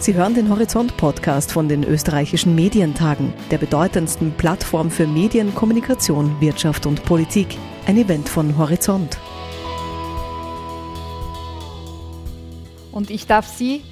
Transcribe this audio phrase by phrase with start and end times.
[0.00, 6.86] Sie hören den Horizont-Podcast von den österreichischen Medientagen, der bedeutendsten Plattform für Medien, Kommunikation, Wirtschaft
[6.86, 7.58] und Politik.
[7.84, 9.18] Ein Event von Horizont.
[12.92, 13.82] Und ich darf Sie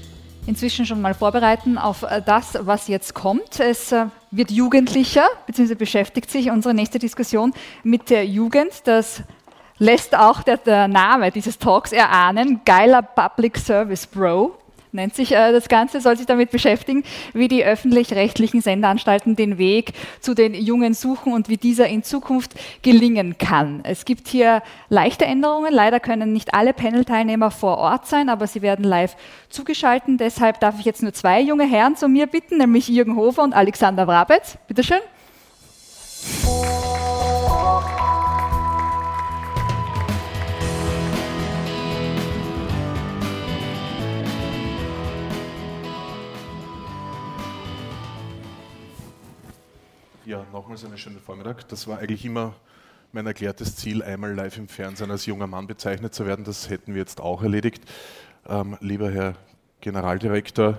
[0.47, 3.59] inzwischen schon mal vorbereiten auf äh, das, was jetzt kommt.
[3.59, 7.53] Es äh, wird jugendlicher, beziehungsweise beschäftigt sich unsere nächste Diskussion
[7.83, 8.71] mit der Jugend.
[8.85, 9.25] Das
[9.79, 14.57] lässt auch der, der Name dieses Talks erahnen, geiler Public Service Bro
[14.97, 19.93] nennt sich äh, das Ganze, soll sich damit beschäftigen, wie die öffentlich-rechtlichen Sendeanstalten den Weg
[20.21, 23.81] zu den Jungen suchen und wie dieser in Zukunft gelingen kann.
[23.85, 25.73] Es gibt hier leichte Änderungen.
[25.73, 29.17] Leider können nicht alle Panel-Teilnehmer vor Ort sein, aber sie werden live
[29.49, 30.21] zugeschaltet.
[30.21, 33.55] Deshalb darf ich jetzt nur zwei junge Herren zu mir bitten, nämlich Jürgen Hofer und
[33.55, 34.59] Alexander Wrabetz.
[34.67, 35.01] Bitteschön.
[50.37, 51.67] Ja, nochmals einen schönen Vormittag.
[51.69, 52.53] Das war eigentlich immer
[53.11, 56.45] mein erklärtes Ziel, einmal live im Fernsehen als junger Mann bezeichnet zu werden.
[56.45, 57.83] Das hätten wir jetzt auch erledigt.
[58.47, 59.33] Ähm, lieber Herr
[59.81, 60.79] Generaldirektor,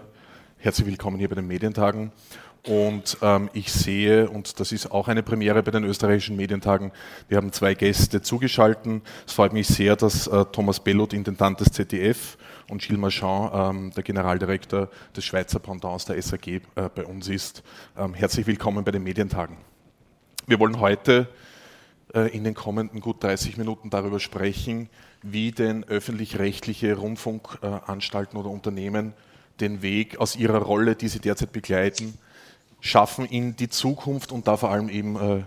[0.58, 2.12] herzlich willkommen hier bei den Medientagen.
[2.68, 6.92] Und ähm, ich sehe, und das ist auch eine Premiere bei den österreichischen Medientagen,
[7.30, 9.02] wir haben zwei Gäste zugeschaltet.
[9.26, 12.38] Es freut mich sehr, dass äh, Thomas Bellot, Intendant des ZDF,
[12.70, 16.62] und Gilles Marchand, ähm, der Generaldirektor des Schweizer Pendants der SAG, äh,
[16.94, 17.64] bei uns ist.
[17.98, 19.56] Ähm, herzlich willkommen bei den Medientagen.
[20.46, 21.30] Wir wollen heute
[22.14, 24.90] äh, in den kommenden gut 30 Minuten darüber sprechen,
[25.22, 29.14] wie denn öffentlich-rechtliche Rundfunkanstalten oder Unternehmen
[29.62, 32.18] den Weg aus ihrer Rolle, die sie derzeit begleiten,
[32.80, 35.44] schaffen in die Zukunft und da vor allem eben äh,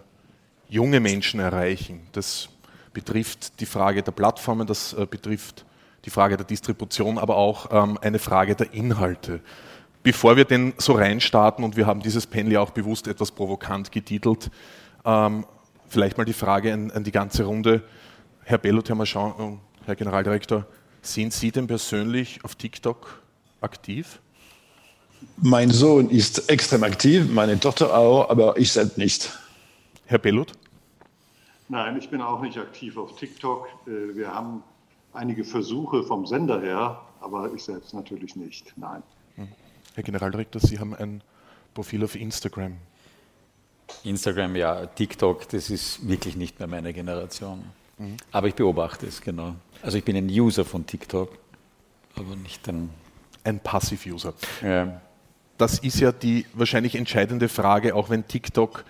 [0.68, 2.06] junge Menschen erreichen.
[2.12, 2.48] Das
[2.92, 5.64] betrifft die Frage der Plattformen, das äh, betrifft
[6.04, 9.40] die Frage der Distribution, aber auch ähm, eine Frage der Inhalte.
[10.02, 13.92] Bevor wir denn so reinstarten, und wir haben dieses Panel ja auch bewusst etwas provokant
[13.92, 14.50] getitelt,
[15.04, 15.44] ähm,
[15.88, 17.82] vielleicht mal die Frage an, an, die ganze Runde.
[18.44, 20.66] Herr Bellot, Herr Marchand, Herr Generaldirektor,
[21.02, 23.22] sind Sie denn persönlich auf TikTok
[23.60, 24.20] aktiv?
[25.42, 29.30] Mein Sohn ist extrem aktiv, meine Tochter auch, aber ich selbst nicht.
[30.06, 30.52] Herr Bellut?
[31.68, 33.68] Nein, ich bin auch nicht aktiv auf TikTok.
[33.86, 34.62] Äh, wir haben
[35.12, 38.72] einige Versuche vom Sender her, aber ich selbst natürlich nicht.
[38.76, 39.02] Nein.
[39.36, 39.48] Hm.
[39.94, 41.22] Herr Generaldirektor, Sie haben ein
[41.72, 42.76] Profil auf Instagram.
[44.04, 44.86] Instagram, ja.
[44.86, 47.64] TikTok, das ist wirklich nicht mehr meine Generation.
[47.98, 48.16] Mhm.
[48.30, 49.54] Aber ich beobachte es, genau.
[49.82, 51.30] Also ich bin ein User von TikTok,
[52.16, 52.90] aber nicht ein...
[53.42, 54.34] Ein Passiv-User.
[54.60, 55.00] Ja
[55.60, 58.84] das ist ja die wahrscheinlich entscheidende Frage, auch wenn TikTok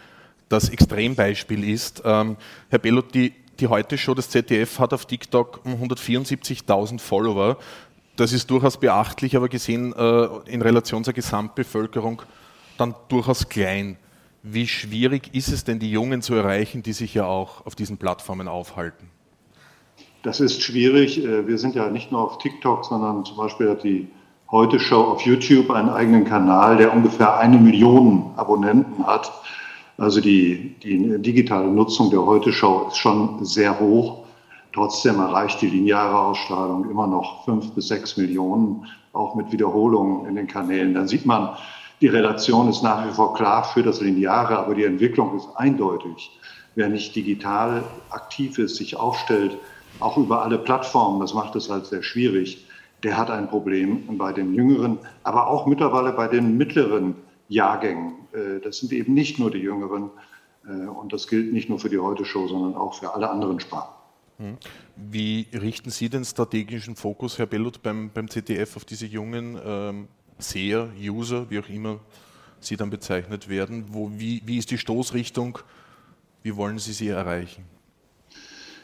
[0.49, 2.03] das Extrembeispiel ist.
[2.05, 2.37] Ähm,
[2.69, 7.57] Herr Bellot, die, die Heute-Show des ZDF hat auf TikTok 174.000 Follower.
[8.17, 12.23] Das ist durchaus beachtlich, aber gesehen äh, in Relation zur Gesamtbevölkerung
[12.79, 13.97] dann durchaus klein.
[14.43, 17.99] Wie schwierig ist es denn, die Jungen zu erreichen, die sich ja auch auf diesen
[17.99, 19.11] Plattformen aufhalten?
[20.23, 21.25] Das ist schwierig.
[21.25, 24.09] Äh, wir sind ja nicht nur auf TikTok, sondern zum Beispiel hat die
[24.53, 29.31] Heute Show auf YouTube einen eigenen Kanal, der ungefähr eine Million Abonnenten hat.
[29.97, 34.25] Also die, die digitale Nutzung der Heute Show ist schon sehr hoch.
[34.73, 40.35] Trotzdem erreicht die lineare Ausstrahlung immer noch fünf bis sechs Millionen, auch mit Wiederholungen in
[40.35, 40.95] den Kanälen.
[40.95, 41.51] Dann sieht man,
[42.01, 46.29] die Relation ist nach wie vor klar für das Lineare, aber die Entwicklung ist eindeutig.
[46.75, 49.57] Wer nicht digital aktiv ist, sich aufstellt,
[50.01, 52.67] auch über alle Plattformen, das macht es halt sehr schwierig
[53.03, 57.15] der hat ein Problem bei den Jüngeren, aber auch mittlerweile bei den mittleren
[57.49, 58.15] Jahrgängen.
[58.33, 60.11] Äh, das sind eben nicht nur die Jüngeren
[60.67, 63.95] äh, und das gilt nicht nur für die Heute-Show, sondern auch für alle anderen Sparten.
[64.39, 64.57] Hm.
[64.97, 70.09] Wie richten Sie den strategischen Fokus, Herr Bellot, beim, beim ZDF auf diese jungen ähm,
[70.39, 72.01] Seher, User, wie auch immer
[72.59, 73.87] sie dann bezeichnet werden?
[73.89, 75.59] Wo, wie, wie ist die Stoßrichtung?
[76.43, 77.65] Wie wollen Sie sie erreichen?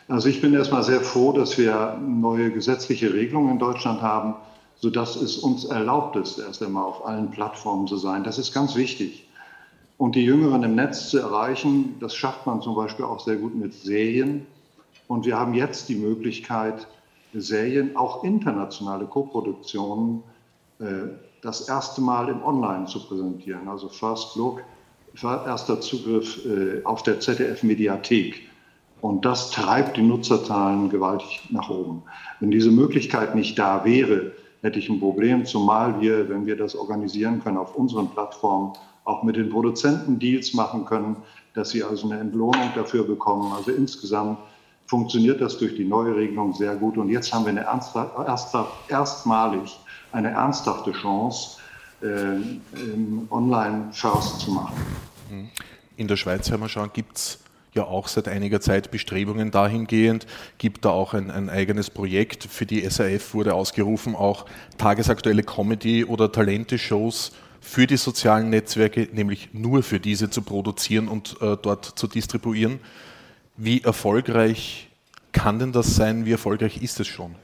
[0.08, 4.34] Also ich bin erstmal sehr froh, dass wir neue gesetzliche Regelungen in Deutschland haben,
[4.76, 8.22] sodass es uns erlaubt ist, erst einmal auf allen Plattformen zu sein.
[8.22, 9.26] Das ist ganz wichtig.
[9.98, 13.54] Und die Jüngeren im Netz zu erreichen, das schafft man zum Beispiel auch sehr gut
[13.54, 14.46] mit Serien.
[15.08, 16.86] Und wir haben jetzt die Möglichkeit,
[17.32, 20.22] Serien, auch internationale Koproduktionen,
[20.78, 20.84] äh,
[21.42, 23.68] das erste Mal im Online zu präsentieren.
[23.68, 24.62] Also First Look,
[25.22, 28.45] erster Zugriff äh, auf der ZDF-Mediathek.
[29.00, 32.02] Und das treibt die Nutzerzahlen gewaltig nach oben.
[32.40, 34.32] Wenn diese Möglichkeit nicht da wäre,
[34.62, 38.72] hätte ich ein Problem, zumal wir, wenn wir das organisieren können, auf unseren Plattformen
[39.04, 41.16] auch mit den Produzenten Deals machen können,
[41.54, 43.52] dass sie also eine Entlohnung dafür bekommen.
[43.52, 44.38] Also insgesamt
[44.86, 46.96] funktioniert das durch die neue Regelung sehr gut.
[46.98, 47.66] Und jetzt haben wir eine
[48.88, 49.78] erstmalig
[50.12, 51.58] eine ernsthafte Chance,
[52.02, 52.06] äh,
[53.30, 54.76] online first zu machen.
[55.96, 57.38] In der Schweiz, Herr Marchand, gibt es
[57.76, 60.26] ja auch seit einiger Zeit Bestrebungen dahingehend,
[60.58, 62.44] gibt da auch ein, ein, eigenes Projekt.
[62.44, 64.46] Für die SAF wurde ausgerufen, auch
[64.78, 71.36] tagesaktuelle Comedy- oder Talente-Shows für die sozialen Netzwerke, nämlich nur für diese zu produzieren und
[71.40, 72.80] äh, dort zu distribuieren.
[73.56, 74.88] Wie erfolgreich
[75.32, 76.26] kann denn das sein?
[76.26, 77.34] Wie erfolgreich ist es schon?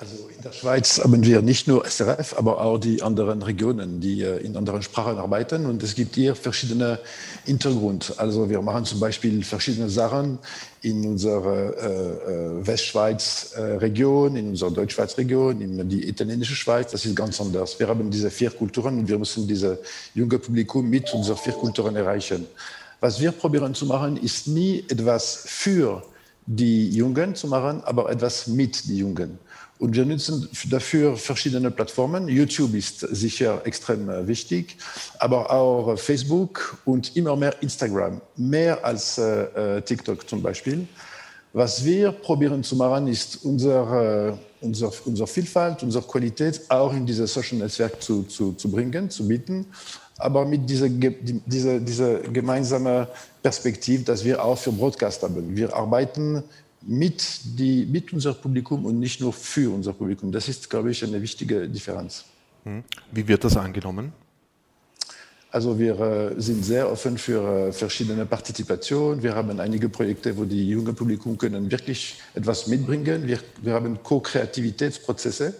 [0.00, 4.22] Also in der Schweiz haben wir nicht nur SRF, aber auch die anderen Regionen, die
[4.22, 5.66] äh, in anderen Sprachen arbeiten.
[5.66, 6.98] Und es gibt hier verschiedene
[7.44, 8.06] Hintergründe.
[8.16, 10.38] Also wir machen zum Beispiel verschiedene Sachen
[10.80, 16.92] in unserer äh, äh Westschweiz-Region, in unserer Deutschschweiz-Region, in die italienische Schweiz.
[16.92, 17.78] Das ist ganz anders.
[17.78, 19.76] Wir haben diese vier Kulturen und wir müssen dieses
[20.14, 22.46] junge Publikum mit unseren vier Kulturen erreichen.
[23.00, 26.02] Was wir probieren zu machen, ist nie etwas für
[26.52, 29.38] die Jungen zu machen, aber etwas mit den Jungen.
[29.78, 32.28] Und wir nutzen dafür verschiedene Plattformen.
[32.28, 34.76] YouTube ist sicher extrem äh, wichtig,
[35.18, 40.86] aber auch Facebook und immer mehr Instagram, mehr als äh, äh, TikTok zum Beispiel.
[41.52, 47.32] Was wir probieren zu machen, ist unsere, unsere, unsere Vielfalt, unsere Qualität auch in dieses
[47.32, 49.66] Social Netzwerk zu, zu, zu bringen, zu bieten,
[50.20, 53.06] aber mit dieser, dieser, dieser gemeinsamen
[53.42, 55.56] Perspektive, dass wir auch für Broadcast haben.
[55.56, 56.42] Wir arbeiten
[56.82, 60.32] mit, die, mit unserem Publikum und nicht nur für unser Publikum.
[60.32, 62.24] Das ist, glaube ich, eine wichtige Differenz.
[62.64, 62.84] Hm.
[63.12, 64.12] Wie wird das angenommen?
[65.52, 69.20] Also wir äh, sind sehr offen für äh, verschiedene Partizipation.
[69.20, 73.26] Wir haben einige Projekte, wo die junge Publikum können wirklich etwas mitbringen.
[73.26, 75.54] Wir, wir haben Co-Kreativitätsprozesse.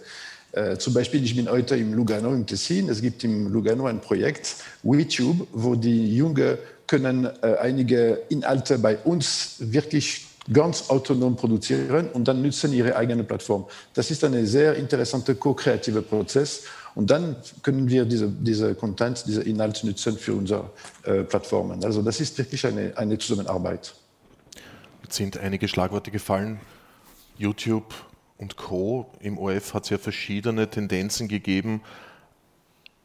[0.53, 2.89] Äh, zum Beispiel, ich bin heute im Lugano im Tessin.
[2.89, 6.57] Es gibt im Lugano ein Projekt, WeTube, wo die Jungen
[6.87, 13.23] können äh, einige Inhalte bei uns wirklich ganz autonom produzieren und dann nutzen ihre eigene
[13.23, 13.65] Plattform.
[13.93, 16.63] Das ist ein sehr interessanter co-kreativer Prozess
[16.95, 20.69] und dann können wir diese, diese Content, diese Inhalte nutzen für unsere
[21.03, 21.83] äh, Plattformen.
[21.85, 23.93] Also das ist wirklich eine, eine Zusammenarbeit.
[25.03, 26.59] Jetzt sind einige Schlagworte gefallen.
[27.37, 27.93] YouTube
[28.41, 29.05] und Co.
[29.21, 31.81] Im OF hat es ja verschiedene Tendenzen gegeben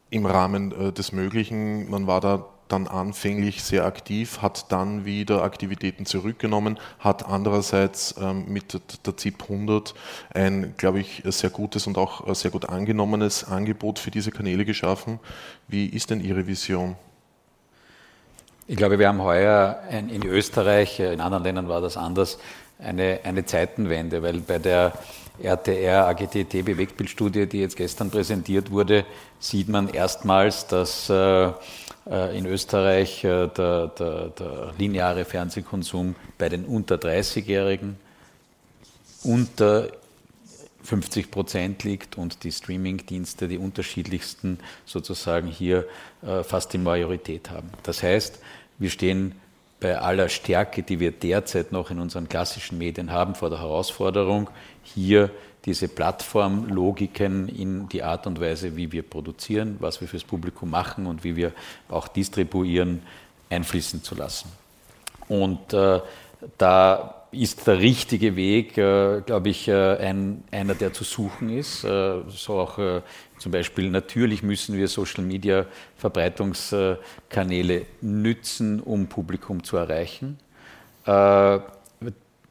[0.09, 1.89] im Rahmen äh, des Möglichen.
[1.89, 8.45] Man war da dann anfänglich sehr aktiv, hat dann wieder Aktivitäten zurückgenommen, hat andererseits ähm,
[8.47, 9.93] mit der ZIP 100
[10.33, 15.19] ein, glaube ich, sehr gutes und auch sehr gut angenommenes Angebot für diese Kanäle geschaffen.
[15.69, 16.97] Wie ist denn Ihre Vision?
[18.65, 22.37] Ich glaube, wir haben heuer in Österreich, äh, in anderen Ländern war das anders,
[22.79, 24.93] eine, eine Zeitenwende, weil bei der
[25.41, 29.05] RTR AGTT Bewegtbildstudie, die jetzt gestern präsentiert wurde,
[29.39, 31.51] sieht man erstmals, dass äh,
[32.09, 37.97] äh, in Österreich äh, der, der, der lineare Fernsehkonsum bei den unter 30-Jährigen
[39.23, 39.89] unter
[40.83, 45.85] 50 Prozent liegt und die Streaming-Dienste, die unterschiedlichsten sozusagen hier
[46.43, 47.69] fast die Majorität haben.
[47.83, 48.39] Das heißt,
[48.77, 49.35] wir stehen
[49.79, 54.49] bei aller Stärke, die wir derzeit noch in unseren klassischen Medien haben, vor der Herausforderung,
[54.83, 55.29] hier
[55.65, 61.05] diese Plattformlogiken in die Art und Weise, wie wir produzieren, was wir fürs Publikum machen
[61.05, 61.51] und wie wir
[61.89, 63.01] auch distribuieren,
[63.49, 64.49] einfließen zu lassen.
[65.27, 65.99] Und äh,
[66.57, 71.83] da ist der richtige Weg, äh, glaube ich, äh, ein, einer, der zu suchen ist.
[71.83, 73.01] Äh, so auch äh,
[73.37, 75.65] zum Beispiel, natürlich müssen wir Social Media
[75.97, 80.39] Verbreitungskanäle nützen, um Publikum zu erreichen.
[81.05, 81.59] Äh,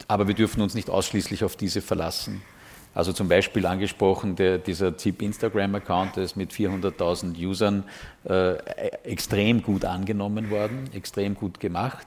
[0.08, 2.42] aber wir dürfen uns nicht ausschließlich auf diese verlassen.
[2.94, 7.84] Also zum Beispiel angesprochen, der, dieser ZIP Instagram-Account ist mit 400.000 Usern
[8.24, 8.54] äh,
[9.04, 12.06] extrem gut angenommen worden, extrem gut gemacht.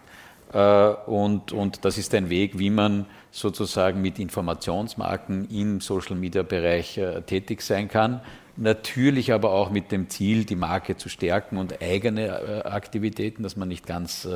[0.54, 7.22] Äh, und, und das ist ein Weg, wie man sozusagen mit Informationsmarken im Social-Media-Bereich äh,
[7.22, 8.22] tätig sein kann.
[8.56, 13.56] Natürlich aber auch mit dem Ziel, die Marke zu stärken und eigene äh, Aktivitäten, dass
[13.56, 14.28] man nicht ganz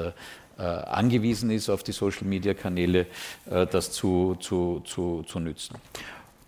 [0.55, 3.07] angewiesen ist auf die Social-Media-Kanäle,
[3.71, 5.77] das zu, zu, zu, zu nützen.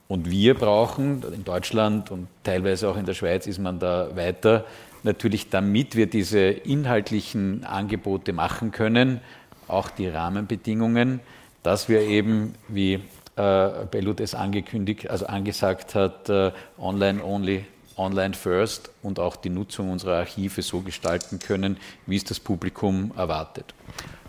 [0.08, 4.66] Und wir brauchen, in Deutschland und teilweise auch in der Schweiz ist man da weiter,
[5.02, 9.22] natürlich damit wir diese inhaltlichen Angebote machen können,
[9.68, 11.20] auch die Rahmenbedingungen,
[11.64, 13.02] dass wir eben, wie
[13.36, 17.66] äh, Bellut es angekündigt, also angesagt hat, äh, online only,
[17.98, 23.12] online first und auch die Nutzung unserer Archive so gestalten können, wie es das Publikum
[23.18, 23.74] erwartet.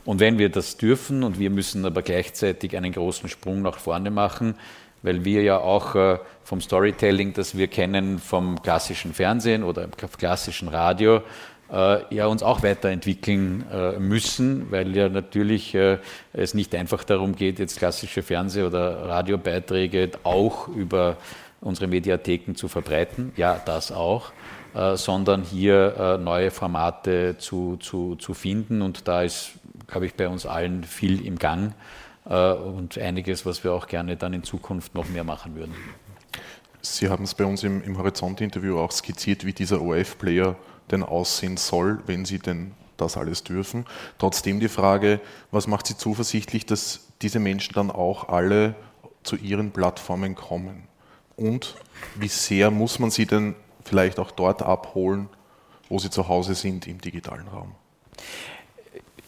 [0.05, 4.11] Und wenn wir das dürfen und wir müssen aber gleichzeitig einen großen Sprung nach vorne
[4.11, 4.55] machen,
[5.02, 10.69] weil wir ja auch äh, vom Storytelling, das wir kennen vom klassischen Fernsehen oder klassischen
[10.69, 11.23] Radio,
[11.68, 17.78] ja uns auch weiterentwickeln äh, müssen, weil ja natürlich es nicht einfach darum geht, jetzt
[17.78, 21.16] klassische Fernseh- oder Radiobeiträge auch über
[21.61, 23.32] unsere Mediatheken zu verbreiten.
[23.37, 24.32] Ja, das auch.
[24.76, 28.82] äh, sondern hier äh, neue Formate zu, zu, zu finden.
[28.82, 29.52] Und da ist,
[29.87, 31.73] glaube ich, bei uns allen viel im Gang
[32.26, 35.75] äh, und einiges, was wir auch gerne dann in Zukunft noch mehr machen würden.
[36.82, 40.56] Sie haben es bei uns im, im Horizont-Interview auch skizziert, wie dieser OF-Player
[40.90, 43.85] denn aussehen soll, wenn Sie denn das alles dürfen.
[44.19, 48.75] Trotzdem die Frage, was macht Sie zuversichtlich, dass diese Menschen dann auch alle
[49.23, 50.87] zu Ihren Plattformen kommen?
[51.37, 51.75] Und
[52.14, 55.28] wie sehr muss man sie denn vielleicht auch dort abholen,
[55.88, 57.75] wo sie zu Hause sind im digitalen Raum?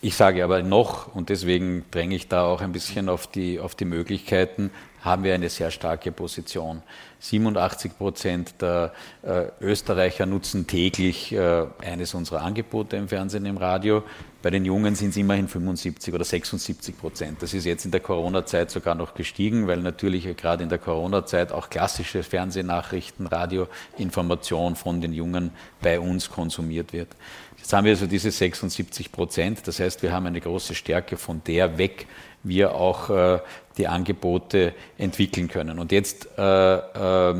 [0.01, 3.75] Ich sage aber noch, und deswegen dränge ich da auch ein bisschen auf die, auf
[3.75, 4.71] die Möglichkeiten,
[5.03, 6.83] haben wir eine sehr starke Position.
[7.21, 14.03] 87 Prozent der äh, Österreicher nutzen täglich äh, eines unserer Angebote im Fernsehen, im Radio.
[14.41, 17.43] Bei den Jungen sind es immerhin 75 oder 76 Prozent.
[17.43, 21.51] Das ist jetzt in der Corona-Zeit sogar noch gestiegen, weil natürlich gerade in der Corona-Zeit
[21.51, 25.51] auch klassische Fernsehnachrichten, Radioinformation von den Jungen
[25.83, 27.09] bei uns konsumiert wird.
[27.57, 29.67] Jetzt haben wir also diese 76 Prozent.
[29.67, 32.07] Das heißt, wir haben eine große Stärke von der weg,
[32.45, 33.41] wir auch äh,
[33.77, 35.81] die Angebote entwickeln können.
[35.81, 37.35] Und jetzt äh, äh,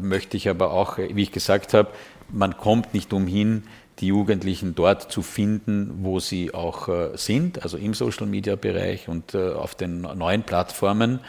[0.00, 1.88] möchte ich aber auch, wie ich gesagt habe,
[2.32, 3.64] man kommt nicht umhin,
[3.98, 9.52] die Jugendlichen dort zu finden, wo sie auch äh, sind, also im Social-Media-Bereich und äh,
[9.52, 11.20] auf den neuen Plattformen,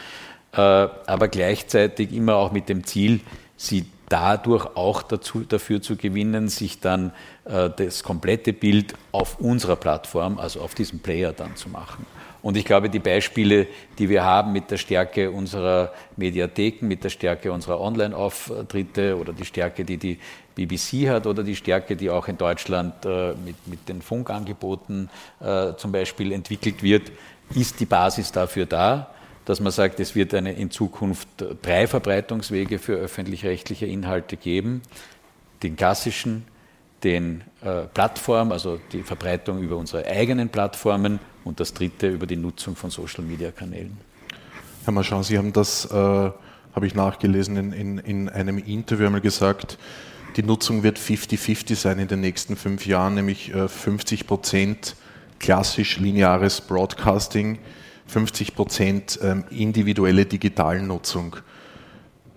[0.52, 3.20] äh, aber gleichzeitig immer auch mit dem Ziel,
[3.56, 7.12] sie dadurch auch dazu, dafür zu gewinnen, sich dann
[7.44, 12.04] das komplette Bild auf unserer Plattform, also auf diesem Player dann zu machen.
[12.44, 13.66] Und ich glaube, die Beispiele,
[13.98, 19.46] die wir haben mit der Stärke unserer Mediatheken, mit der Stärke unserer Online-Auftritte oder die
[19.46, 20.18] Stärke, die die
[20.54, 25.74] BBC hat oder die Stärke, die auch in Deutschland äh, mit, mit den Funkangeboten äh,
[25.76, 27.10] zum Beispiel entwickelt wird,
[27.54, 29.10] ist die Basis dafür da,
[29.44, 31.28] dass man sagt, es wird eine, in Zukunft
[31.62, 34.82] drei Verbreitungswege für öffentlich-rechtliche Inhalte geben.
[35.62, 36.44] Den klassischen,
[37.02, 42.36] den äh, Plattform, also die Verbreitung über unsere eigenen Plattformen und das dritte über die
[42.36, 43.96] Nutzung von Social-Media-Kanälen.
[44.84, 49.20] Herr Marchand, Sie haben das, äh, habe ich nachgelesen, in, in, in einem Interview einmal
[49.20, 49.78] gesagt,
[50.36, 54.96] die Nutzung wird 50-50 sein in den nächsten fünf Jahren, nämlich äh, 50 Prozent
[55.38, 57.58] klassisch lineares Broadcasting,
[58.06, 61.36] 50 Prozent ähm, individuelle Digitalnutzung.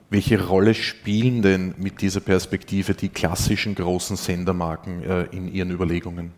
[0.09, 6.31] Welche Rolle spielen denn mit dieser Perspektive die klassischen großen Sendermarken äh, in Ihren Überlegungen?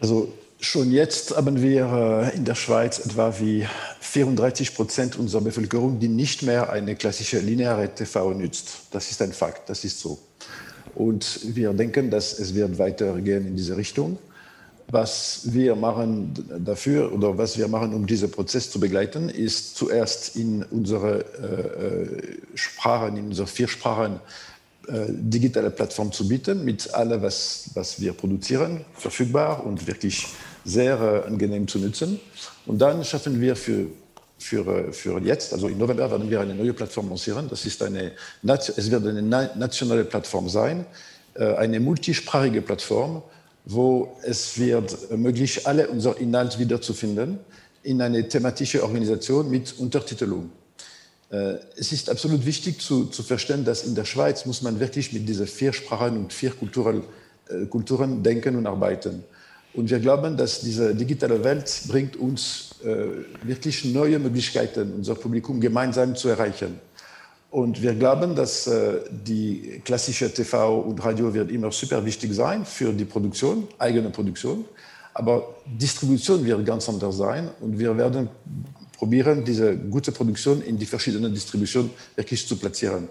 [0.00, 3.66] Also Schon jetzt haben wir äh, in der Schweiz etwa wie
[4.00, 8.82] 34 Prozent unserer Bevölkerung, die nicht mehr eine klassische lineare TV nützt.
[8.90, 10.18] Das ist ein Fakt, das ist so.
[10.94, 14.18] Und wir denken, dass es wird weitergehen in diese Richtung.
[14.88, 20.36] Was wir machen dafür oder was wir machen, um diesen Prozess zu begleiten, ist zuerst
[20.36, 24.20] in unsere äh, äh Sprachen, in unsere vier Sprachen
[24.88, 30.26] äh, digitale Plattform zu bieten, mit allem, was, was wir produzieren, verfügbar und wirklich
[30.64, 32.20] sehr äh, angenehm zu nutzen.
[32.66, 33.86] Und dann schaffen wir für,
[34.38, 37.48] für, äh, für jetzt, also im November werden wir eine neue Plattform lancieren.
[37.48, 38.12] Das ist eine,
[38.42, 40.86] es wird eine nationale Plattform sein,
[41.34, 43.22] äh, eine multisprachige Plattform,
[43.64, 47.38] wo es wird möglich, alle unsere Inhalte wiederzufinden
[47.82, 50.50] in eine thematische Organisation mit Untertitelung.
[51.76, 55.28] Es ist absolut wichtig zu, zu verstehen, dass in der Schweiz muss man wirklich mit
[55.28, 57.04] diesen vier Sprachen und vier Kulturen,
[57.70, 59.22] Kulturen denken und arbeiten.
[59.72, 65.60] Und wir glauben, dass diese digitale Welt bringt uns äh, wirklich neue Möglichkeiten, unser Publikum
[65.60, 66.80] gemeinsam zu erreichen.
[67.50, 72.64] Und wir glauben, dass äh, die klassische TV und Radio wird immer super wichtig sein
[72.64, 74.64] für die Produktion, eigene Produktion.
[75.14, 78.28] Aber Distribution wird ganz anders sein und wir werden
[78.96, 83.08] probieren, diese gute Produktion in die verschiedenen Distributionen wirklich zu platzieren.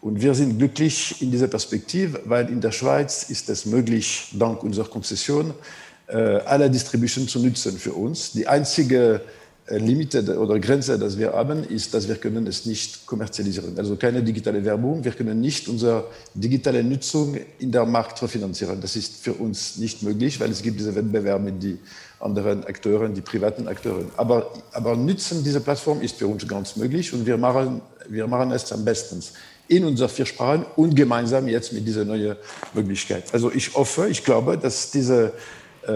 [0.00, 4.62] Und wir sind glücklich in dieser Perspektive, weil in der Schweiz ist es möglich, dank
[4.62, 5.54] unserer Konzession,
[6.08, 8.32] äh, alle Distribution zu nutzen für uns.
[8.32, 9.20] Die einzige
[9.66, 13.76] äh, Limite oder Grenze, die wir haben, ist, dass wir können es nicht kommerzialisieren.
[13.76, 15.02] Also keine digitale Werbung.
[15.02, 18.80] Wir können nicht unsere digitale Nutzung in der Markt refinanzieren.
[18.80, 21.80] Das ist für uns nicht möglich, weil es gibt diese Wettbewerb mit den
[22.20, 24.10] anderen Akteuren, die privaten Akteuren.
[24.16, 28.52] Aber, aber nutzen dieser Plattform ist für uns ganz möglich und wir machen, wir machen
[28.52, 29.20] es am besten
[29.68, 32.36] in unseren vier Sprachen und gemeinsam jetzt mit dieser neuen
[32.72, 33.24] Möglichkeit.
[33.32, 35.32] Also ich hoffe, ich glaube, dass diese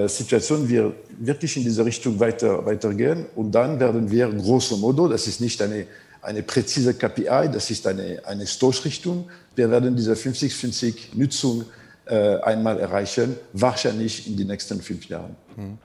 [0.08, 3.26] Situation wir wirklich in diese Richtung weiter, weitergehen.
[3.34, 5.86] Und dann werden wir grosso modo, das ist nicht eine,
[6.22, 11.64] eine präzise KPI, das ist eine, eine Stoßrichtung, wir werden diese 50-50 Nutzung
[12.06, 15.36] äh, einmal erreichen, wahrscheinlich in den nächsten fünf Jahren.
[15.56, 15.78] Hm.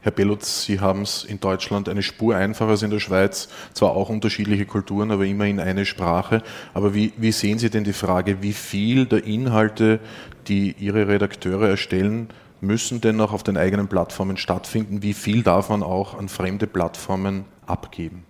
[0.00, 3.96] Herr Bellutz, Sie haben es in Deutschland eine Spur einfacher als in der Schweiz, zwar
[3.96, 6.44] auch unterschiedliche Kulturen, aber immerhin eine Sprache.
[6.74, 9.98] Aber wie, wie sehen Sie denn die Frage, wie viel der Inhalte,
[10.46, 12.28] die Ihre Redakteure erstellen,
[12.66, 15.02] müssen denn noch auf den eigenen Plattformen stattfinden?
[15.02, 18.24] Wie viel darf man auch an fremde Plattformen abgeben?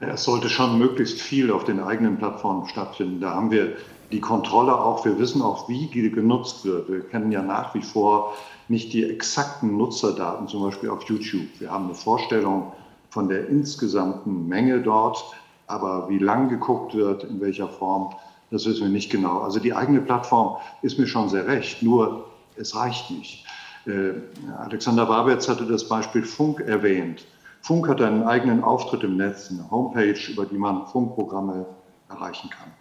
[0.00, 3.20] Es sollte schon möglichst viel auf den eigenen Plattformen stattfinden.
[3.20, 3.76] Da haben wir
[4.12, 5.04] die Kontrolle auch.
[5.04, 6.88] Wir wissen auch, wie genutzt wird.
[6.88, 8.34] Wir kennen ja nach wie vor
[8.68, 11.48] nicht die exakten Nutzerdaten, zum Beispiel auf YouTube.
[11.58, 12.72] Wir haben eine Vorstellung
[13.10, 15.24] von der insgesamten Menge dort,
[15.66, 18.14] aber wie lang geguckt wird, in welcher Form,
[18.50, 19.40] das wissen wir nicht genau.
[19.40, 22.27] Also die eigene Plattform ist mir schon sehr recht, nur
[22.58, 23.44] es reicht nicht.
[23.86, 24.12] Äh,
[24.58, 27.24] Alexander Wabetz hatte das Beispiel Funk erwähnt.
[27.62, 31.66] Funk hat einen eigenen Auftritt im Netz, eine Homepage, über die man Funkprogramme
[32.08, 32.72] erreichen kann.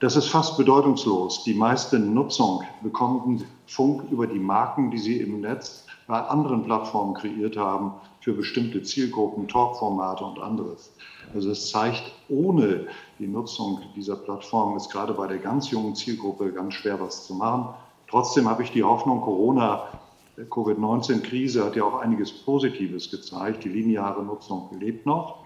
[0.00, 1.44] Das ist fast bedeutungslos.
[1.44, 7.14] Die meiste Nutzung bekommen Funk über die Marken, die sie im Netz bei anderen Plattformen
[7.14, 10.92] kreiert haben, für bestimmte Zielgruppen, Talkformate und anderes.
[11.34, 12.86] Also es zeigt, ohne
[13.18, 17.34] die Nutzung dieser Plattform ist gerade bei der ganz jungen Zielgruppe ganz schwer was zu
[17.34, 17.74] machen.
[18.10, 19.84] Trotzdem habe ich die Hoffnung, Corona,
[20.48, 23.64] Covid-19-Krise hat ja auch einiges Positives gezeigt.
[23.64, 25.44] Die lineare Nutzung lebt noch.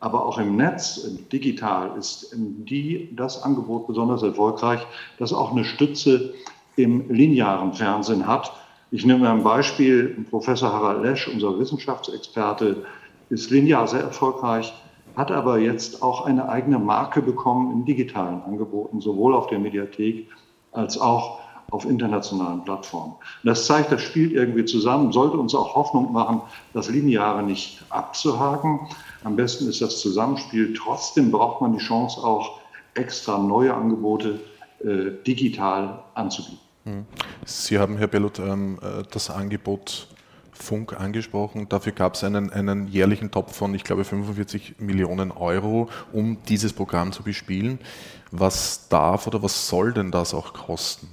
[0.00, 4.86] Aber auch im Netz, digital, ist die, das Angebot besonders erfolgreich,
[5.18, 6.34] das auch eine Stütze
[6.76, 8.52] im linearen Fernsehen hat.
[8.92, 10.24] Ich nehme ein Beispiel.
[10.30, 12.84] Professor Harald Lesch, unser Wissenschaftsexperte,
[13.28, 14.72] ist linear sehr erfolgreich,
[15.16, 20.28] hat aber jetzt auch eine eigene Marke bekommen in digitalen Angeboten, sowohl auf der Mediathek
[20.72, 23.14] als auch auf internationalen Plattformen.
[23.44, 26.40] das zeigt, das spielt irgendwie zusammen, sollte uns auch Hoffnung machen,
[26.72, 28.80] das Lineare nicht abzuhaken.
[29.24, 30.72] Am besten ist das Zusammenspiel.
[30.72, 32.60] Trotzdem braucht man die Chance auch,
[32.94, 34.40] extra neue Angebote
[34.80, 36.58] äh, digital anzubieten.
[36.84, 37.04] Hm.
[37.44, 40.08] Sie haben, Herr Bellut, ähm, äh, das Angebot
[40.52, 41.68] Funk angesprochen.
[41.68, 46.72] Dafür gab es einen, einen jährlichen Topf von, ich glaube, 45 Millionen Euro, um dieses
[46.72, 47.78] Programm zu bespielen.
[48.32, 51.08] Was darf oder was soll denn das auch kosten?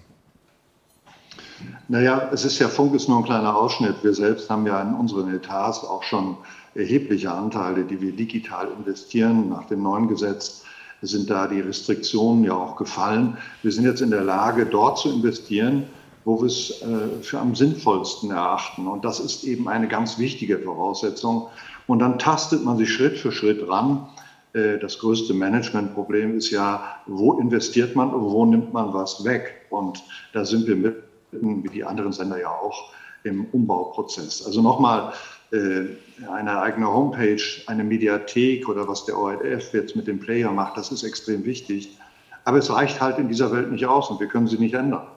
[1.87, 3.95] Naja, es ist ja Funk ist nur ein kleiner Ausschnitt.
[4.01, 6.37] Wir selbst haben ja in unseren Etats auch schon
[6.73, 9.49] erhebliche Anteile, die wir digital investieren.
[9.49, 10.63] Nach dem neuen Gesetz
[11.01, 13.37] sind da die Restriktionen ja auch gefallen.
[13.61, 15.85] Wir sind jetzt in der Lage, dort zu investieren,
[16.25, 18.87] wo wir es äh, für am sinnvollsten erachten.
[18.87, 21.47] Und das ist eben eine ganz wichtige Voraussetzung.
[21.87, 24.07] Und dann tastet man sich Schritt für Schritt ran.
[24.53, 29.67] Äh, das größte Managementproblem ist ja, wo investiert man und wo nimmt man was weg?
[29.69, 30.95] Und da sind wir mit,
[31.41, 32.91] wie die anderen Sender ja auch,
[33.23, 34.45] im Umbauprozess.
[34.45, 35.13] Also nochmal,
[35.51, 35.85] äh,
[36.31, 40.91] eine eigene Homepage, eine Mediathek oder was der ORF jetzt mit dem Player macht, das
[40.91, 41.97] ist extrem wichtig.
[42.45, 45.07] Aber es reicht halt in dieser Welt nicht aus und wir können sie nicht ändern.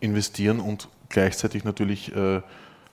[0.00, 2.42] Investieren und gleichzeitig natürlich äh,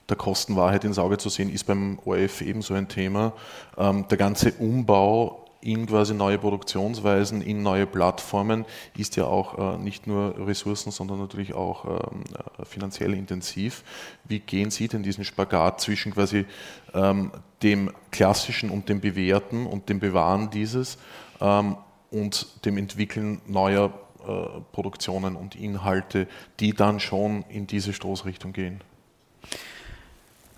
[0.08, 3.32] der Kostenwahrheit ins Auge zu sehen, ist beim ORF ebenso ein Thema.
[3.78, 8.64] Ähm, der ganze Umbau in quasi neue Produktionsweisen, in neue Plattformen
[8.96, 12.24] ist ja auch äh, nicht nur Ressourcen, sondern natürlich auch ähm,
[12.58, 13.84] äh, finanziell intensiv.
[14.24, 16.46] Wie gehen Sie denn diesen Spagat zwischen quasi
[16.94, 20.98] ähm, dem Klassischen und dem Bewährten und dem Bewahren dieses
[21.40, 21.76] ähm,
[22.10, 23.92] und dem Entwickeln neuer
[24.26, 26.26] äh, Produktionen und Inhalte,
[26.58, 28.80] die dann schon in diese Stoßrichtung gehen?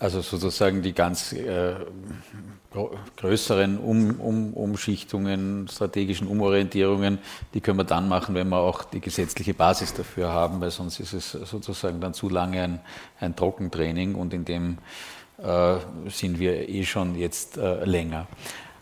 [0.03, 1.75] Also sozusagen die ganz äh,
[3.15, 7.19] größeren um, um, Umschichtungen, strategischen Umorientierungen,
[7.53, 10.99] die können wir dann machen, wenn wir auch die gesetzliche Basis dafür haben, weil sonst
[10.99, 12.79] ist es sozusagen dann zu lange ein,
[13.21, 14.77] ein Trockentraining und in dem
[15.37, 15.75] äh,
[16.09, 18.27] sind wir eh schon jetzt äh, länger.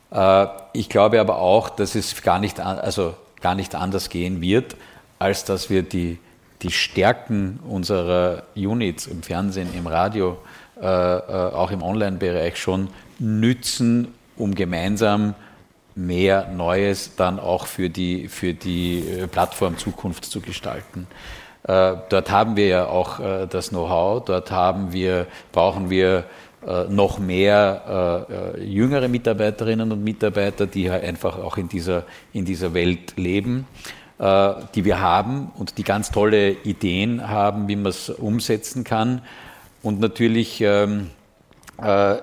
[0.10, 4.76] Äh, ich glaube aber auch, dass es gar nicht, also gar nicht anders gehen wird,
[5.20, 6.18] als dass wir die,
[6.64, 10.40] die Stärken unserer Units im Fernsehen, im Radio,
[10.82, 12.88] äh, äh, auch im Online-Bereich schon
[13.20, 15.36] nützen, um gemeinsam
[15.94, 21.06] mehr Neues dann auch für die, für die äh, Plattform Zukunft zu gestalten.
[21.64, 26.24] dort haben wir ja auch das Know-how, dort haben wir, brauchen wir
[26.90, 28.26] noch mehr
[28.60, 33.68] jüngere Mitarbeiterinnen und Mitarbeiter, die einfach auch in dieser, in dieser Welt leben,
[34.74, 39.22] die wir haben und die ganz tolle Ideen haben, wie man es umsetzen kann.
[39.82, 41.10] Und natürlich ähm,
[41.78, 42.18] äh,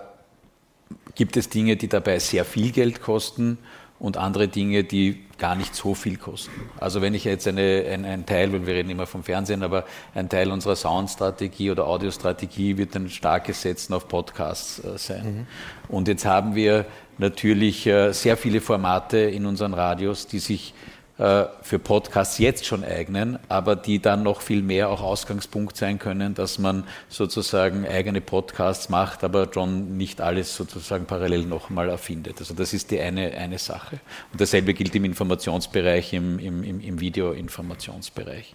[1.15, 3.59] gibt es Dinge, die dabei sehr viel Geld kosten
[3.99, 6.53] und andere Dinge, die gar nicht so viel kosten.
[6.79, 9.85] Also wenn ich jetzt eine, ein, ein Teil, weil wir reden immer vom Fernsehen, aber
[10.15, 15.25] ein Teil unserer Soundstrategie oder Audiostrategie wird ein starkes Setzen auf Podcasts äh, sein.
[15.25, 15.47] Mhm.
[15.89, 16.87] Und jetzt haben wir
[17.19, 20.75] natürlich äh, sehr viele Formate in unseren Radios, die sich
[21.19, 26.35] für Podcasts jetzt schon eignen, aber die dann noch viel mehr auch Ausgangspunkt sein können,
[26.35, 32.37] dass man sozusagen eigene Podcasts macht, aber schon nicht alles sozusagen parallel nochmal erfindet.
[32.39, 33.99] Also das ist die eine, eine Sache.
[34.31, 38.55] Und dasselbe gilt im Informationsbereich, im, im, im Videoinformationsbereich.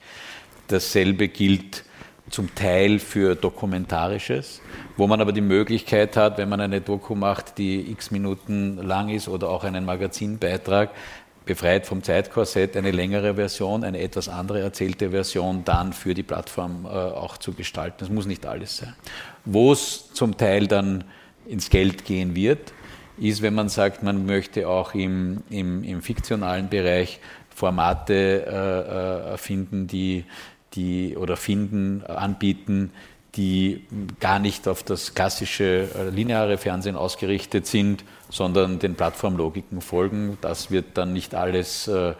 [0.69, 1.83] Dasselbe gilt
[2.29, 4.61] zum Teil für Dokumentarisches,
[4.95, 9.09] wo man aber die Möglichkeit hat, wenn man eine Doku macht, die x Minuten lang
[9.09, 10.91] ist oder auch einen Magazinbeitrag,
[11.45, 16.85] befreit vom Zeitkorsett eine längere Version, eine etwas andere erzählte Version dann für die Plattform
[16.85, 17.97] äh, auch zu gestalten.
[17.99, 18.95] Das muss nicht alles sein.
[19.45, 21.03] Wo es zum Teil dann
[21.45, 22.73] ins Geld gehen wird,
[23.17, 27.19] ist, wenn man sagt, man möchte auch im, im, im fiktionalen Bereich
[27.53, 30.25] Formate äh, äh finden, die,
[30.73, 32.91] die oder finden, anbieten,
[33.35, 33.85] die
[34.19, 38.03] gar nicht auf das klassische äh, lineare Fernsehen ausgerichtet sind,
[38.33, 40.39] sondern den Plattformlogiken folgen.
[40.41, 42.15] Das wird dann nicht alles äh,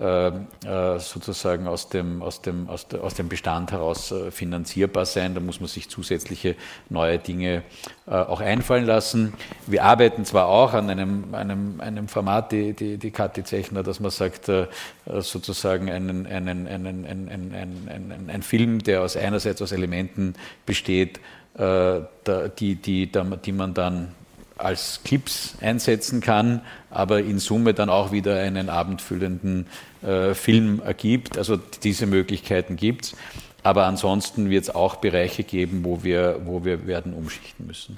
[0.00, 5.04] äh, äh, sozusagen aus dem, aus, dem, aus, de, aus dem Bestand heraus äh, finanzierbar
[5.04, 5.34] sein.
[5.34, 6.56] Da muss man sich zusätzliche
[6.88, 7.64] neue Dinge
[8.06, 9.34] äh, auch einfallen lassen.
[9.66, 14.00] Wir arbeiten zwar auch an einem, einem, einem Format, die, die, die Kathi Zechner, dass
[14.00, 14.68] man sagt, äh,
[15.04, 21.20] sozusagen einen, einen, einen, einen, einen, einen, ein Film, der aus einerseits aus Elementen besteht,
[21.58, 24.14] die, die, die man dann
[24.58, 29.66] als Clips einsetzen kann, aber in Summe dann auch wieder einen abendfüllenden
[30.02, 31.38] äh, Film ergibt.
[31.38, 33.16] Also diese Möglichkeiten gibt es.
[33.62, 37.96] Aber ansonsten wird es auch Bereiche geben, wo wir, wo wir werden umschichten müssen.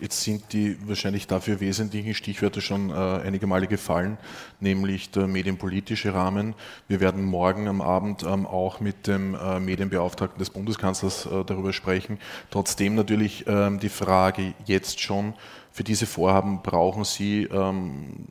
[0.00, 4.18] Jetzt sind die wahrscheinlich dafür wesentlichen Stichwörter schon äh, einige Male gefallen,
[4.60, 6.54] nämlich der medienpolitische Rahmen.
[6.88, 11.72] Wir werden morgen am Abend ähm, auch mit dem äh, Medienbeauftragten des Bundeskanzlers äh, darüber
[11.72, 12.18] sprechen.
[12.50, 15.34] Trotzdem natürlich ähm, die Frage jetzt schon,
[15.74, 18.28] für diese Vorhaben brauchen Sie ähm,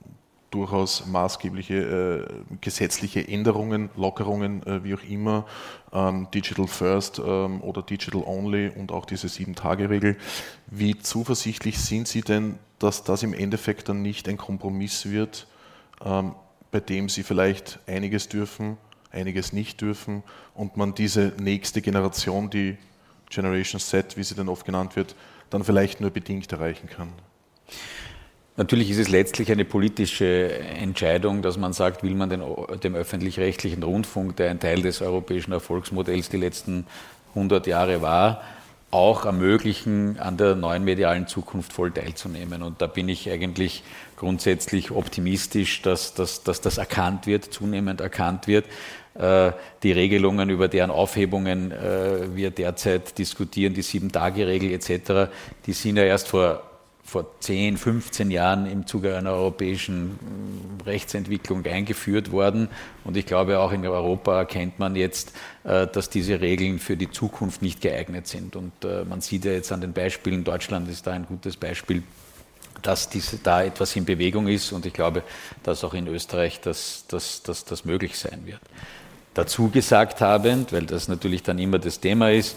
[0.49, 5.45] durchaus maßgebliche äh, gesetzliche Änderungen, Lockerungen, äh, wie auch immer,
[5.91, 10.15] ähm, Digital First ähm, oder Digital Only und auch diese Sieben-Tage-Regel.
[10.67, 15.45] Wie zuversichtlich sind Sie denn, dass das im Endeffekt dann nicht ein Kompromiss wird,
[16.05, 16.35] ähm,
[16.71, 18.77] bei dem Sie vielleicht einiges dürfen,
[19.11, 22.77] einiges nicht dürfen und man diese nächste Generation, die
[23.29, 25.13] Generation Z, wie sie dann oft genannt wird,
[25.49, 27.09] dann vielleicht nur bedingt erreichen kann?
[28.55, 32.43] Natürlich ist es letztlich eine politische Entscheidung, dass man sagt, will man den,
[32.83, 36.85] dem öffentlich-rechtlichen Rundfunk, der ein Teil des europäischen Erfolgsmodells die letzten
[37.33, 38.43] 100 Jahre war,
[38.91, 42.61] auch ermöglichen, an der neuen medialen Zukunft voll teilzunehmen.
[42.61, 43.81] Und da bin ich eigentlich
[44.17, 48.65] grundsätzlich optimistisch, dass, dass, dass das erkannt wird, zunehmend erkannt wird.
[49.15, 55.31] Äh, die Regelungen, über deren Aufhebungen äh, wir derzeit diskutieren, die Sieben-Tage-Regel etc.,
[55.65, 56.61] die sind ja erst vor
[57.03, 62.69] vor 10, 15 Jahren im Zuge einer europäischen mm, Rechtsentwicklung eingeführt worden.
[63.03, 67.11] Und ich glaube, auch in Europa erkennt man jetzt, äh, dass diese Regeln für die
[67.11, 68.55] Zukunft nicht geeignet sind.
[68.55, 72.03] Und äh, man sieht ja jetzt an den Beispielen, Deutschland ist da ein gutes Beispiel,
[72.81, 74.71] dass diese, da etwas in Bewegung ist.
[74.71, 75.23] Und ich glaube,
[75.61, 78.61] dass auch in Österreich das, das, das, das möglich sein wird.
[79.33, 82.55] Dazu gesagt habend, weil das natürlich dann immer das Thema ist,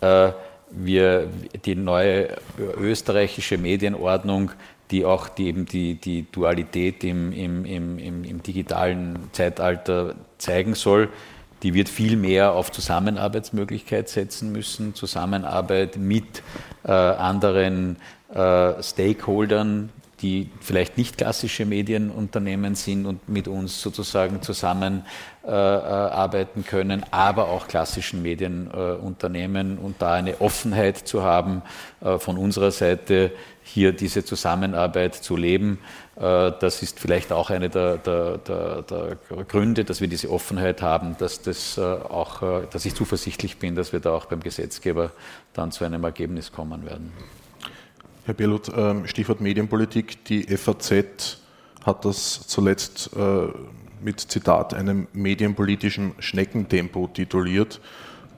[0.00, 0.32] äh,
[0.70, 1.28] wir
[1.64, 2.36] die neue
[2.78, 4.50] österreichische Medienordnung,
[4.90, 11.08] die auch die, eben die, die Dualität im, im, im, im, digitalen Zeitalter zeigen soll,
[11.62, 16.42] die wird viel mehr auf Zusammenarbeitsmöglichkeit setzen müssen, Zusammenarbeit mit
[16.84, 17.96] äh, anderen
[18.32, 19.90] äh, Stakeholdern,
[20.22, 27.68] die vielleicht nicht klassische Medienunternehmen sind und mit uns sozusagen zusammenarbeiten äh, können, aber auch
[27.68, 31.60] klassischen Medienunternehmen und da eine Offenheit zu haben,
[32.00, 33.30] äh, von unserer Seite
[33.62, 35.80] hier diese Zusammenarbeit zu leben.
[36.16, 40.80] Äh, das ist vielleicht auch einer der, der, der, der, Gründe, dass wir diese Offenheit
[40.80, 45.10] haben, dass, das auch, dass ich zuversichtlich bin, dass wir da auch beim Gesetzgeber
[45.52, 47.12] dann zu einem Ergebnis kommen werden.
[48.26, 50.24] Herr Bierlut, ähm, Stichwort Medienpolitik.
[50.24, 51.38] Die FAZ
[51.84, 53.46] hat das zuletzt äh,
[54.02, 57.80] mit Zitat einem medienpolitischen Schneckentempo tituliert,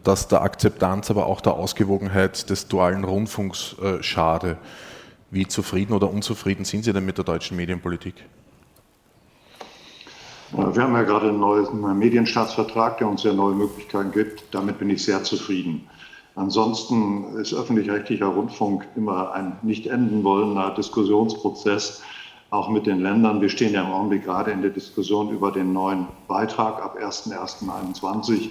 [0.04, 4.58] das der Akzeptanz, aber auch der Ausgewogenheit des dualen Rundfunks äh, schade.
[5.30, 8.16] Wie zufrieden oder unzufrieden sind Sie denn mit der deutschen Medienpolitik?
[10.52, 14.54] Wir haben ja gerade einen neuen Medienstaatsvertrag, der uns ja neue Möglichkeiten gibt.
[14.54, 15.88] Damit bin ich sehr zufrieden.
[16.38, 22.00] Ansonsten ist öffentlich-rechtlicher Rundfunk immer ein nicht enden wollender Diskussionsprozess,
[22.50, 23.40] auch mit den Ländern.
[23.40, 28.50] Wir stehen ja im Augenblick gerade in der Diskussion über den neuen Beitrag ab 1.1.21.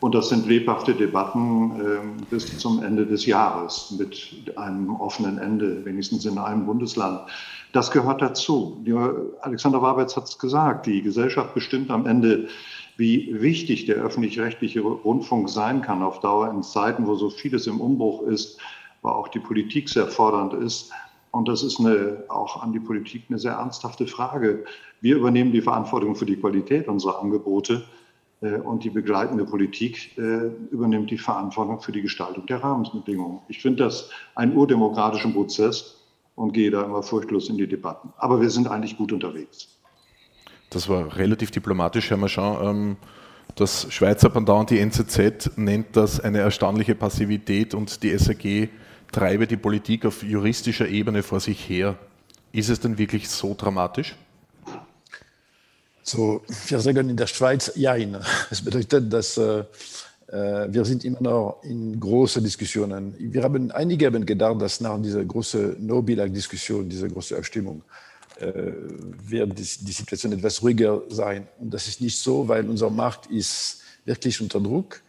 [0.00, 5.82] Und das sind lebhafte Debatten äh, bis zum Ende des Jahres mit einem offenen Ende,
[5.86, 7.20] wenigstens in einem Bundesland.
[7.72, 8.82] Das gehört dazu.
[8.86, 8.94] Die,
[9.40, 12.48] Alexander Wabitz hat es gesagt, die Gesellschaft bestimmt am Ende,
[12.96, 17.80] wie wichtig der öffentlich-rechtliche Rundfunk sein kann auf Dauer in Zeiten, wo so vieles im
[17.80, 18.60] Umbruch ist,
[19.02, 20.92] wo auch die Politik sehr fordernd ist.
[21.30, 24.64] Und das ist eine, auch an die Politik eine sehr ernsthafte Frage.
[25.00, 27.84] Wir übernehmen die Verantwortung für die Qualität unserer Angebote
[28.40, 33.40] äh, und die begleitende Politik äh, übernimmt die Verantwortung für die Gestaltung der Rahmenbedingungen.
[33.48, 36.00] Ich finde das einen urdemokratischen Prozess
[36.36, 38.12] und gehe da immer furchtlos in die Debatten.
[38.16, 39.73] Aber wir sind eigentlich gut unterwegs.
[40.74, 42.58] Das war relativ diplomatisch, Herr Marchand.
[42.62, 42.96] Ähm,
[43.54, 48.68] das Schweizer Pendant, die NZZ, nennt das eine erstaunliche Passivität und die SAG
[49.12, 51.96] treibe die Politik auf juristischer Ebene vor sich her.
[52.50, 54.16] Ist es denn wirklich so dramatisch?
[56.02, 57.94] So, wir sagen in der Schweiz ja.
[58.50, 59.60] Es bedeutet, dass äh,
[60.26, 63.14] äh, wir sind immer noch in großen Diskussionen.
[63.18, 67.82] Wir haben einige haben gedacht, dass nach dieser großen No-Bilag-Diskussion, dieser großen Abstimmung,
[68.40, 71.46] wird die, die Situation etwas ruhiger sein.
[71.60, 75.02] Und das ist nicht so, weil unser Markt ist wirklich unter Druck.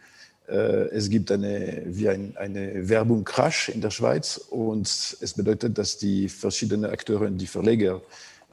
[0.48, 5.76] Äh, es gibt eine, wie ein, eine Werbung Crash in der Schweiz und es bedeutet,
[5.76, 8.00] dass die verschiedenen Akteure, die Verleger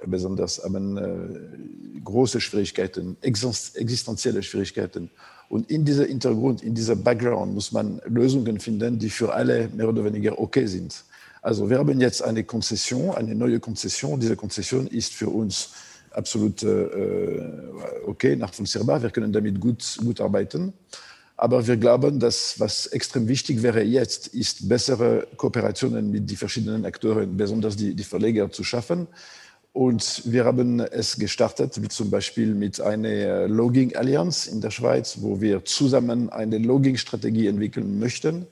[0.06, 5.10] besonders, haben äh, große Schwierigkeiten, existenzielle Schwierigkeiten.
[5.50, 9.88] Und in diesem Hintergrund, in dieser Background muss man Lösungen finden, die für alle mehr
[9.88, 11.04] oder weniger okay sind.
[11.44, 14.18] Also wir haben jetzt eine Konzession, eine neue Konzession.
[14.18, 15.72] Diese Konzession ist für uns
[16.12, 17.42] absolut äh,
[18.08, 19.04] okay, nachvollziehbar.
[19.04, 20.72] Wir können damit gut, gut arbeiten.
[21.36, 26.86] Aber wir glauben, dass was extrem wichtig wäre jetzt, ist bessere Kooperationen mit den verschiedenen
[26.86, 29.08] Akteuren, besonders die, die Verleger zu schaffen.
[29.74, 35.42] Und wir haben es gestartet, wie zum Beispiel mit einer Logging-Allianz in der Schweiz, wo
[35.42, 38.46] wir zusammen eine Logging-Strategie entwickeln möchten.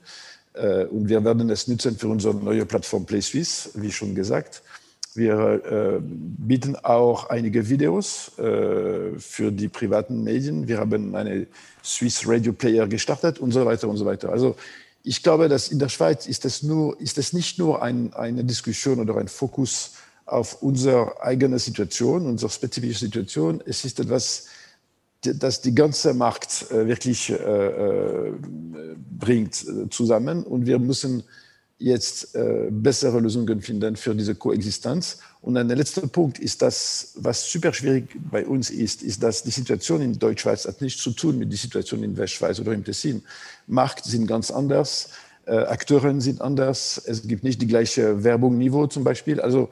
[0.54, 4.62] Äh, und wir werden es nutzen für unsere neue Plattform PlaySwiss, wie schon gesagt.
[5.14, 10.68] Wir äh, bieten auch einige Videos äh, für die privaten Medien.
[10.68, 11.46] Wir haben eine
[11.84, 14.30] Swiss Radio Player gestartet und so weiter und so weiter.
[14.30, 14.56] Also
[15.02, 18.44] ich glaube, dass in der Schweiz ist es, nur, ist es nicht nur ein, eine
[18.44, 19.92] Diskussion oder ein Fokus
[20.24, 23.62] auf unsere eigene Situation, unsere spezifische Situation.
[23.66, 24.46] Es ist etwas,
[25.22, 28.32] das die ganze Markt äh, wirklich äh, äh
[29.18, 31.22] bringt äh, zusammen und wir müssen
[31.82, 35.18] jetzt äh, bessere Lösungen finden für diese Koexistenz.
[35.40, 39.50] Und ein letzter Punkt ist das, was super schwierig bei uns ist, ist, dass die
[39.50, 43.22] Situation in Deutschschweiz hat nichts zu tun mit der Situation in Westschweiz oder im Tessin.
[43.66, 45.10] Markt sind ganz anders,
[45.46, 49.40] äh, Akteure sind anders, es gibt nicht die gleiche Werbungniveau zum Beispiel.
[49.40, 49.68] Also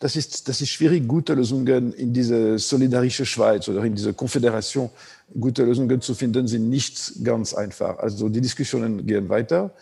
[0.00, 4.90] das ist, das ist schwierig, gute Lösungen in diese solidarische Schweiz oder in diese Konföderation,
[5.38, 7.98] gute Lösungen zu finden, sind nicht ganz einfach.
[7.98, 9.72] Also die Diskussionen gehen weiter.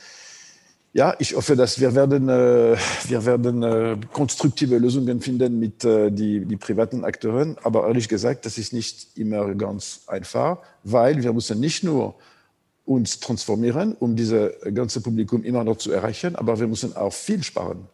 [0.92, 2.76] Ja, ich hoffe, dass wir werden, äh,
[3.08, 7.56] wir werden äh, konstruktive Lösungen finden mit äh, die, die privaten Akteuren.
[7.64, 12.14] Aber ehrlich gesagt, das ist nicht immer ganz einfach, weil wir müssen nicht nur
[12.84, 17.42] uns transformieren, um dieses ganze Publikum immer noch zu erreichen, aber wir müssen auch viel
[17.42, 17.88] sparen.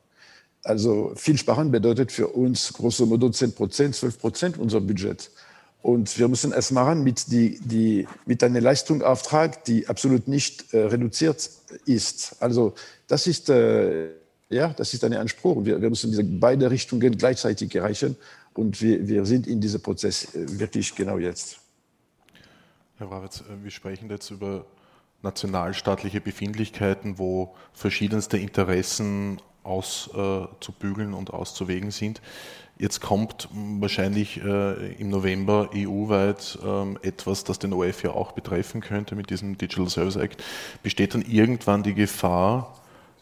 [0.63, 5.31] Also viel sparen bedeutet für uns grosso modo 10 Prozent, 12 Prozent unser Budget.
[5.83, 10.81] Und wir müssen es machen mit, die, die, mit einem Leistungsauftrag, die absolut nicht äh,
[10.85, 11.49] reduziert
[11.87, 12.37] ist.
[12.41, 12.75] Also
[13.09, 14.11] das ist, äh,
[14.51, 15.65] ja, das ist ein Anspruch.
[15.65, 18.17] Wir, wir müssen diese beide Richtungen gleichzeitig erreichen.
[18.53, 21.59] Und wir, wir sind in diesem Prozess äh, wirklich genau jetzt.
[22.99, 24.67] Herr Wawitz, äh, wir sprechen jetzt über
[25.23, 32.21] nationalstaatliche Befindlichkeiten, wo verschiedenste Interessen auszubügeln und auszuwägen sind.
[32.79, 38.81] Jetzt kommt wahrscheinlich äh, im November EU-weit ähm, etwas, das den OF ja auch betreffen
[38.81, 40.43] könnte mit diesem Digital Service Act.
[40.83, 42.75] Besteht dann irgendwann die Gefahr,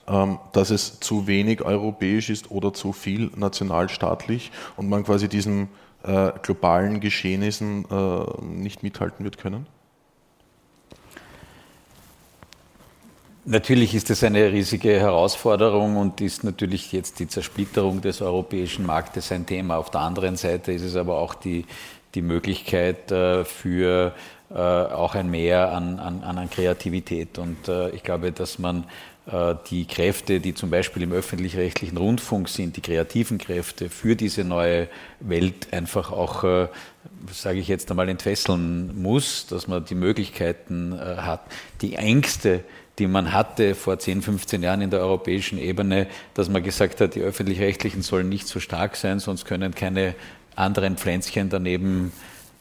[0.07, 5.68] ähm, dass es zu wenig europäisch ist oder zu viel nationalstaatlich und man quasi diesen
[6.05, 9.66] äh, globalen Geschehnissen äh, nicht mithalten wird können?
[13.50, 19.32] Natürlich ist es eine riesige Herausforderung und ist natürlich jetzt die Zersplitterung des europäischen Marktes
[19.32, 19.78] ein Thema.
[19.78, 21.64] Auf der anderen Seite ist es aber auch die,
[22.14, 24.12] die Möglichkeit äh, für
[24.50, 27.38] äh, auch ein Mehr an, an, an Kreativität.
[27.38, 28.84] Und äh, ich glaube, dass man
[29.70, 34.88] die Kräfte, die zum Beispiel im öffentlich-rechtlichen Rundfunk sind, die kreativen Kräfte für diese neue
[35.20, 36.44] Welt einfach auch,
[37.30, 41.42] sage ich jetzt einmal, entfesseln muss, dass man die Möglichkeiten hat,
[41.82, 42.64] die Ängste,
[42.98, 47.14] die man hatte vor 10, 15 Jahren in der europäischen Ebene, dass man gesagt hat,
[47.14, 50.14] die öffentlich-rechtlichen sollen nicht so stark sein, sonst können keine
[50.56, 52.12] anderen Pflänzchen daneben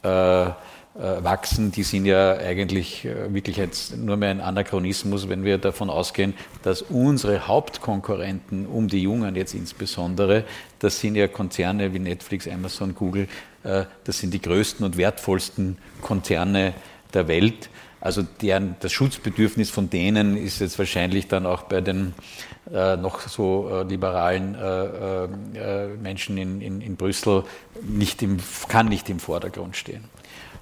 [0.02, 0.50] äh,
[0.98, 5.58] äh, wachsen, die sind ja eigentlich äh, wirklich jetzt nur mehr ein Anachronismus, wenn wir
[5.58, 10.44] davon ausgehen, dass unsere Hauptkonkurrenten um die Jungen jetzt insbesondere,
[10.80, 13.28] das sind ja Konzerne wie Netflix, Amazon, Google,
[13.62, 16.74] äh, das sind die größten und wertvollsten Konzerne
[17.14, 17.70] der Welt.
[18.00, 22.14] Also deren, das Schutzbedürfnis von denen ist jetzt wahrscheinlich dann auch bei den
[22.72, 27.44] äh, noch so äh, liberalen äh, äh, Menschen in, in, in Brüssel
[27.82, 30.04] nicht im, kann nicht im Vordergrund stehen.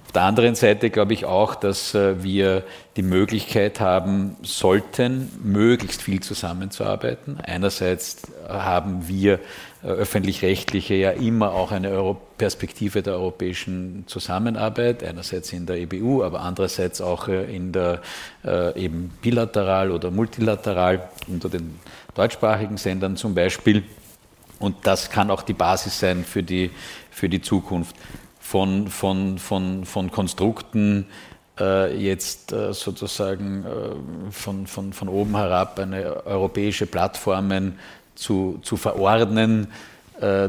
[0.07, 2.63] Auf der anderen Seite glaube ich auch, dass äh, wir
[2.95, 7.41] die Möglichkeit haben sollten, möglichst viel zusammenzuarbeiten.
[7.45, 9.41] Einerseits haben wir
[9.83, 16.39] äh, öffentlich-rechtliche ja immer auch eine Perspektive der europäischen Zusammenarbeit, einerseits in der EBU, aber
[16.39, 18.01] andererseits auch äh, in der
[18.75, 21.77] eben bilateral oder multilateral unter den
[22.15, 23.83] deutschsprachigen Sendern zum Beispiel.
[24.59, 26.71] Und das kann auch die Basis sein für die,
[27.11, 27.93] für die Zukunft
[28.47, 31.05] von, von, von, von Konstrukten
[31.59, 37.77] äh, jetzt äh, sozusagen äh, von, von, von oben herab eine europäische Plattformen
[38.15, 39.67] zu, zu verordnen,
[40.21, 40.47] äh,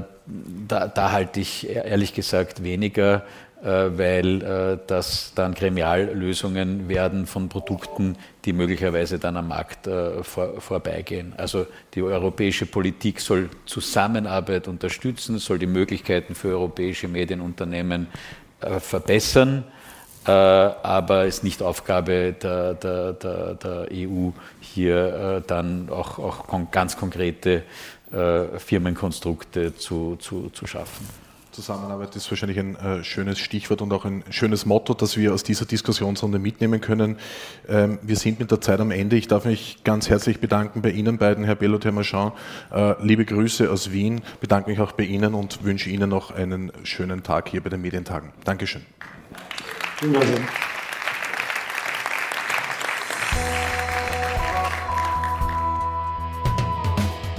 [0.69, 3.25] da, da halte ich ehrlich gesagt weniger
[3.61, 10.61] weil äh, das dann Gremiallösungen werden von Produkten, die möglicherweise dann am Markt äh, vor,
[10.61, 11.35] vorbeigehen.
[11.37, 18.09] Also die europäische Politik soll Zusammenarbeit unterstützen, soll die Möglichkeiten für europäische Medienunternehmen
[18.81, 19.63] verbessern,
[20.25, 26.97] aber es ist nicht Aufgabe der, der, der, der EU, hier dann auch, auch ganz
[26.97, 27.63] konkrete
[28.11, 31.28] Firmenkonstrukte zu, zu, zu schaffen.
[31.59, 35.43] Zusammenarbeit ist wahrscheinlich ein äh, schönes Stichwort und auch ein schönes Motto, das wir aus
[35.43, 37.19] dieser Diskussionsrunde mitnehmen können.
[37.69, 39.17] Ähm, wir sind mit der Zeit am Ende.
[39.17, 42.35] Ich darf mich ganz herzlich bedanken bei Ihnen beiden, Herr Bellot, Herr Marchand.
[42.71, 46.71] Äh, liebe Grüße aus Wien, bedanke mich auch bei Ihnen und wünsche Ihnen noch einen
[46.85, 48.33] schönen Tag hier bei den Medientagen.
[48.45, 48.83] Dankeschön.
[49.97, 50.68] Vielen Dank.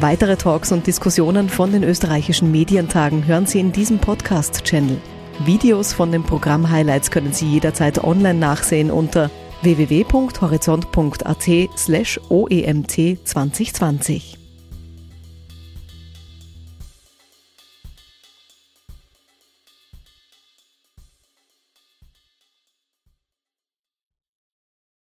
[0.01, 4.97] Weitere Talks und Diskussionen von den österreichischen Medientagen hören Sie in diesem Podcast-Channel.
[5.43, 9.29] Videos von den Programm-Highlights können Sie jederzeit online nachsehen unter
[9.62, 12.93] www.horizont.at slash OEMT
[13.25, 14.38] 2020.